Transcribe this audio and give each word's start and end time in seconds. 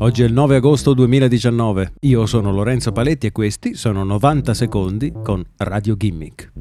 Oggi 0.00 0.22
è 0.22 0.26
il 0.26 0.32
9 0.32 0.56
agosto 0.56 0.94
2019. 0.94 1.94
Io 2.02 2.24
sono 2.26 2.52
Lorenzo 2.52 2.92
Paletti 2.92 3.26
e 3.26 3.32
questi 3.32 3.74
sono 3.74 4.04
90 4.04 4.54
secondi 4.54 5.12
con 5.24 5.44
Radio 5.56 5.96
Gimmick. 5.96 6.52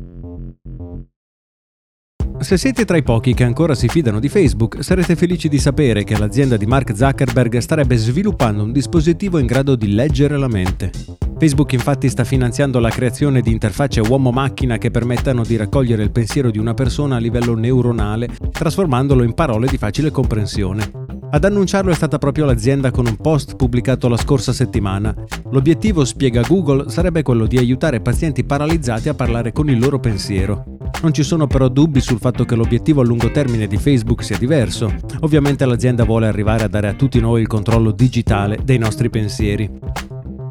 Se 2.39 2.57
siete 2.57 2.83
tra 2.83 2.97
i 2.97 3.03
pochi 3.03 3.35
che 3.35 3.43
ancora 3.43 3.75
si 3.75 3.87
fidano 3.87 4.19
di 4.19 4.27
Facebook, 4.27 4.83
sarete 4.83 5.15
felici 5.15 5.49
di 5.49 5.59
sapere 5.59 6.03
che 6.03 6.17
l'azienda 6.17 6.57
di 6.57 6.65
Mark 6.65 6.95
Zuckerberg 6.95 7.57
starebbe 7.59 7.95
sviluppando 7.95 8.63
un 8.63 8.71
dispositivo 8.71 9.37
in 9.37 9.45
grado 9.45 9.75
di 9.75 9.93
leggere 9.93 10.35
la 10.35 10.47
mente. 10.47 10.89
Facebook 11.37 11.73
infatti 11.73 12.09
sta 12.09 12.23
finanziando 12.23 12.79
la 12.79 12.89
creazione 12.89 13.41
di 13.41 13.51
interfacce 13.51 14.01
uomo-macchina 14.01 14.79
che 14.79 14.89
permettano 14.89 15.43
di 15.43 15.57
raccogliere 15.57 16.01
il 16.01 16.11
pensiero 16.11 16.49
di 16.49 16.57
una 16.57 16.73
persona 16.73 17.17
a 17.17 17.19
livello 17.19 17.53
neuronale, 17.53 18.29
trasformandolo 18.51 19.21
in 19.21 19.35
parole 19.35 19.67
di 19.67 19.77
facile 19.77 20.09
comprensione. 20.09 21.06
Ad 21.29 21.43
annunciarlo 21.43 21.91
è 21.91 21.93
stata 21.93 22.17
proprio 22.17 22.45
l'azienda 22.45 22.89
con 22.89 23.05
un 23.05 23.17
post 23.17 23.57
pubblicato 23.57 24.07
la 24.07 24.15
scorsa 24.15 24.53
settimana. 24.53 25.13
L'obiettivo, 25.51 26.05
spiega 26.05 26.41
Google, 26.41 26.89
sarebbe 26.89 27.21
quello 27.21 27.45
di 27.45 27.57
aiutare 27.57 27.99
pazienti 27.99 28.45
paralizzati 28.45 29.09
a 29.09 29.13
parlare 29.13 29.51
con 29.51 29.69
il 29.69 29.77
loro 29.77 29.99
pensiero. 29.99 30.63
Non 31.01 31.13
ci 31.13 31.23
sono 31.23 31.45
però 31.45 31.67
dubbi 31.67 31.99
sul 31.99 32.19
fatto 32.19 32.45
che 32.45 32.55
l'obiettivo 32.55 33.01
a 33.01 33.03
lungo 33.03 33.29
termine 33.29 33.67
di 33.67 33.77
Facebook 33.77 34.23
sia 34.23 34.37
diverso. 34.37 34.93
Ovviamente 35.19 35.65
l'azienda 35.65 36.05
vuole 36.05 36.27
arrivare 36.27 36.63
a 36.63 36.69
dare 36.69 36.87
a 36.87 36.93
tutti 36.93 37.19
noi 37.19 37.41
il 37.41 37.47
controllo 37.47 37.91
digitale 37.91 38.59
dei 38.63 38.77
nostri 38.77 39.09
pensieri. 39.09 39.69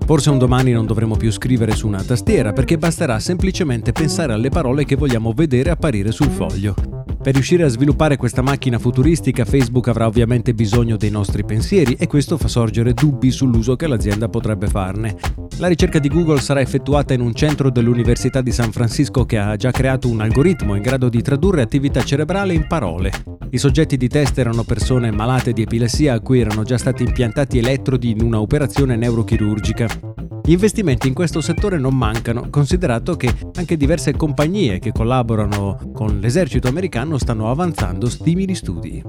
Forse 0.05 0.31
un 0.31 0.39
domani 0.39 0.73
non 0.73 0.87
dovremo 0.87 1.17
più 1.17 1.33
scrivere 1.33 1.75
su 1.75 1.87
una 1.87 2.03
tastiera 2.03 2.53
perché 2.53 2.77
basterà 2.77 3.19
semplicemente 3.19 3.93
pensare 3.93 4.35
alle 4.35 4.51
parole 4.51 4.85
che 4.85 4.95
vogliamo 4.95 5.33
vedere 5.33 5.71
apparire 5.71 6.13
sul 6.13 6.29
foglio. 6.29 6.96
Per 7.27 7.35
riuscire 7.35 7.65
a 7.65 7.69
sviluppare 7.69 8.17
questa 8.17 8.41
macchina 8.41 8.79
futuristica 8.79 9.45
Facebook 9.45 9.89
avrà 9.89 10.07
ovviamente 10.07 10.55
bisogno 10.55 10.97
dei 10.97 11.11
nostri 11.11 11.45
pensieri 11.45 11.97
e 11.99 12.07
questo 12.07 12.37
fa 12.37 12.47
sorgere 12.47 12.95
dubbi 12.95 13.33
sull'uso 13.33 13.75
che 13.75 13.89
l'azienda 13.89 14.29
potrebbe 14.29 14.69
farne. 14.69 15.17
La 15.59 15.67
ricerca 15.67 15.99
di 15.99 16.07
Google 16.07 16.41
sarà 16.41 16.61
effettuata 16.61 17.15
in 17.15 17.21
un 17.21 17.35
centro 17.35 17.69
dell'Università 17.69 18.43
di 18.43 18.53
San 18.53 18.71
Francisco 18.71 19.27
che 19.27 19.39
ha 19.39 19.57
già 19.57 19.73
creato 19.73 20.07
un 20.07 20.21
algoritmo 20.21 20.77
in 20.77 20.83
grado 20.83 21.09
di 21.09 21.21
tradurre 21.21 21.63
attività 21.63 22.05
cerebrale 22.05 22.55
in 22.55 22.69
parole. 22.69 23.11
I 23.51 23.59
soggetti 23.59 23.97
di 23.97 24.07
test 24.07 24.39
erano 24.39 24.63
persone 24.63 25.11
malate 25.11 25.53
di 25.53 25.63
epilessia 25.63 26.15
a 26.15 26.21
cui 26.21 26.39
erano 26.39 26.63
già 26.63 26.79
stati 26.79 27.03
impiantati 27.03 27.59
elettrodi 27.59 28.11
in 28.11 28.23
una 28.23 28.41
operazione 28.41 28.95
neurochirurgica. 28.95 30.16
Gli 30.47 30.53
investimenti 30.53 31.09
in 31.09 31.15
questo 31.15 31.41
settore 31.41 31.77
non 31.77 31.97
mancano, 31.97 32.51
considerato 32.51 33.17
che 33.17 33.35
anche 33.55 33.77
diverse 33.77 34.15
compagnie 34.15 34.79
che 34.79 34.93
collaborano 34.93 35.91
con 35.93 36.21
l'esercito 36.21 36.69
americano 36.69 37.19
stanno 37.19 37.51
avanzando 37.51 38.09
simili 38.09 38.55
studi. 38.55 39.03